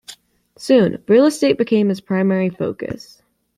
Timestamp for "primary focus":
2.01-3.21